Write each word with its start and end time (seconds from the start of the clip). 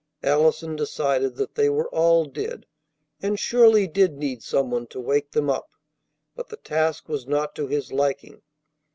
Allison 0.23 0.75
decided 0.75 1.35
that 1.35 1.53
they 1.53 1.69
were 1.69 1.87
all 1.89 2.25
dead, 2.25 2.65
and 3.21 3.39
surely 3.39 3.85
did 3.85 4.17
need 4.17 4.41
some 4.41 4.71
one 4.71 4.87
to 4.87 4.99
wake 4.99 5.29
them 5.29 5.47
up; 5.47 5.69
but 6.35 6.47
the 6.49 6.57
task 6.57 7.07
was 7.07 7.27
not 7.27 7.53
to 7.53 7.67
his 7.67 7.91
liking. 7.91 8.41